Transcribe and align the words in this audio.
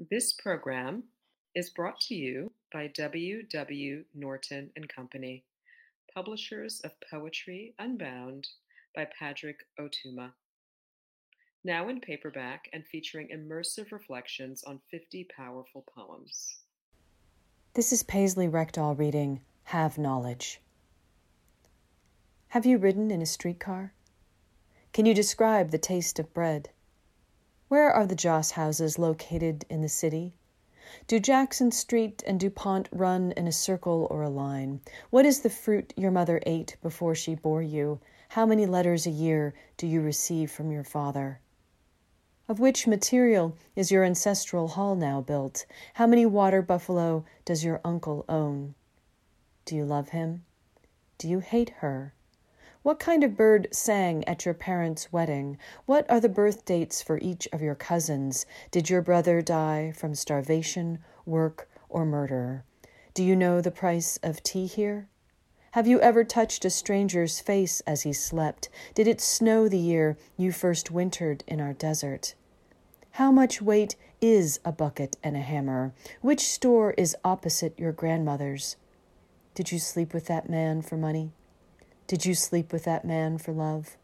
This 0.00 0.32
program 0.32 1.02
is 1.56 1.70
brought 1.70 1.98
to 2.02 2.14
you 2.14 2.52
by 2.72 2.86
W. 2.86 3.42
W. 3.42 4.04
Norton 4.14 4.70
and 4.76 4.88
Company, 4.88 5.44
publishers 6.14 6.80
of 6.84 6.92
Poetry 7.10 7.74
Unbound 7.80 8.46
by 8.94 9.06
Padraig 9.06 9.56
Ó 9.76 9.90
Tuama. 9.90 10.34
Now 11.64 11.88
in 11.88 12.00
paperback 12.00 12.68
and 12.72 12.86
featuring 12.86 13.30
immersive 13.34 13.90
reflections 13.90 14.62
on 14.62 14.80
50 14.88 15.26
powerful 15.36 15.84
poems. 15.92 16.60
This 17.74 17.92
is 17.92 18.04
Paisley 18.04 18.46
Rekdal 18.46 18.96
reading 18.96 19.40
Have 19.64 19.98
Knowledge. 19.98 20.60
Have 22.50 22.66
you 22.66 22.78
ridden 22.78 23.10
in 23.10 23.20
a 23.20 23.26
streetcar? 23.26 23.94
Can 24.92 25.06
you 25.06 25.14
describe 25.14 25.72
the 25.72 25.76
taste 25.76 26.20
of 26.20 26.32
bread? 26.32 26.70
Where 27.68 27.92
are 27.92 28.06
the 28.06 28.14
Joss 28.14 28.52
houses 28.52 28.98
located 28.98 29.66
in 29.68 29.82
the 29.82 29.90
city? 29.90 30.32
Do 31.06 31.20
Jackson 31.20 31.70
Street 31.70 32.22
and 32.26 32.40
DuPont 32.40 32.88
run 32.90 33.32
in 33.32 33.46
a 33.46 33.52
circle 33.52 34.06
or 34.10 34.22
a 34.22 34.30
line? 34.30 34.80
What 35.10 35.26
is 35.26 35.40
the 35.40 35.50
fruit 35.50 35.92
your 35.94 36.10
mother 36.10 36.40
ate 36.46 36.78
before 36.80 37.14
she 37.14 37.34
bore 37.34 37.60
you? 37.60 38.00
How 38.30 38.46
many 38.46 38.64
letters 38.64 39.06
a 39.06 39.10
year 39.10 39.52
do 39.76 39.86
you 39.86 40.00
receive 40.00 40.50
from 40.50 40.72
your 40.72 40.82
father? 40.82 41.40
Of 42.48 42.58
which 42.58 42.86
material 42.86 43.54
is 43.76 43.90
your 43.90 44.02
ancestral 44.02 44.68
hall 44.68 44.94
now 44.94 45.20
built? 45.20 45.66
How 45.92 46.06
many 46.06 46.24
water 46.24 46.62
buffalo 46.62 47.26
does 47.44 47.64
your 47.64 47.82
uncle 47.84 48.24
own? 48.30 48.76
Do 49.66 49.76
you 49.76 49.84
love 49.84 50.08
him? 50.08 50.46
Do 51.18 51.28
you 51.28 51.40
hate 51.40 51.70
her? 51.80 52.14
What 52.82 53.00
kind 53.00 53.24
of 53.24 53.36
bird 53.36 53.66
sang 53.72 54.22
at 54.28 54.44
your 54.44 54.54
parents' 54.54 55.12
wedding? 55.12 55.58
What 55.84 56.08
are 56.08 56.20
the 56.20 56.28
birth 56.28 56.64
dates 56.64 57.02
for 57.02 57.18
each 57.18 57.48
of 57.52 57.60
your 57.60 57.74
cousins? 57.74 58.46
Did 58.70 58.88
your 58.88 59.02
brother 59.02 59.42
die 59.42 59.90
from 59.90 60.14
starvation, 60.14 61.00
work, 61.26 61.68
or 61.88 62.06
murder? 62.06 62.62
Do 63.14 63.24
you 63.24 63.34
know 63.34 63.60
the 63.60 63.72
price 63.72 64.18
of 64.22 64.44
tea 64.44 64.66
here? 64.66 65.08
Have 65.72 65.88
you 65.88 66.00
ever 66.00 66.22
touched 66.22 66.64
a 66.64 66.70
stranger's 66.70 67.40
face 67.40 67.80
as 67.80 68.02
he 68.02 68.12
slept? 68.12 68.68
Did 68.94 69.08
it 69.08 69.20
snow 69.20 69.68
the 69.68 69.76
year 69.76 70.16
you 70.36 70.52
first 70.52 70.90
wintered 70.90 71.42
in 71.48 71.60
our 71.60 71.72
desert? 71.72 72.34
How 73.12 73.32
much 73.32 73.60
weight 73.60 73.96
is 74.20 74.60
a 74.64 74.70
bucket 74.70 75.16
and 75.22 75.36
a 75.36 75.40
hammer? 75.40 75.92
Which 76.20 76.46
store 76.46 76.92
is 76.92 77.16
opposite 77.24 77.76
your 77.76 77.92
grandmother's? 77.92 78.76
Did 79.54 79.72
you 79.72 79.80
sleep 79.80 80.14
with 80.14 80.26
that 80.26 80.48
man 80.48 80.80
for 80.80 80.96
money? 80.96 81.32
Did 82.08 82.24
you 82.24 82.34
sleep 82.34 82.72
with 82.72 82.84
that 82.84 83.04
man 83.04 83.36
for 83.36 83.52
love? 83.52 83.98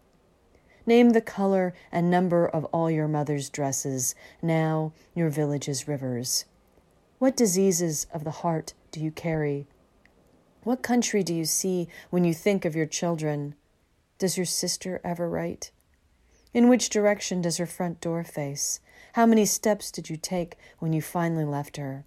Name 0.84 1.10
the 1.10 1.22
color 1.22 1.72
and 1.91 2.11
number 2.11 2.46
of 2.46 2.66
all 2.66 2.91
your 2.91 3.08
mother's 3.08 3.48
dresses, 3.48 4.14
now 4.42 4.92
your 5.14 5.30
village's 5.30 5.88
rivers. 5.88 6.44
What 7.19 7.34
diseases 7.34 8.06
of 8.12 8.22
the 8.22 8.42
heart 8.42 8.74
do 8.92 9.00
you 9.00 9.11
carry? 9.11 9.66
What 10.64 10.83
country 10.83 11.22
do 11.22 11.34
you 11.34 11.46
see 11.46 11.88
when 12.11 12.24
you 12.24 12.34
think 12.34 12.66
of 12.66 12.77
your 12.77 12.84
children? 12.84 13.55
Does 14.18 14.36
your 14.36 14.44
sister 14.44 15.00
ever 15.02 15.27
write? 15.27 15.70
In 16.52 16.68
which 16.68 16.91
direction 16.91 17.41
does 17.41 17.56
her 17.56 17.64
front 17.64 18.02
door 18.02 18.22
face? 18.22 18.80
How 19.14 19.24
many 19.24 19.46
steps 19.46 19.91
did 19.91 20.11
you 20.11 20.18
take 20.18 20.58
when 20.78 20.92
you 20.92 21.00
finally 21.00 21.46
left 21.46 21.78
her? 21.78 22.05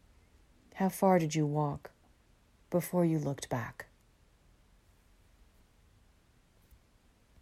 How 0.75 0.89
far 0.89 1.17
did 1.17 1.33
you 1.33 1.47
walk 1.47 1.89
before 2.69 3.03
you 3.03 3.17
looked 3.17 3.49
back? 3.49 3.87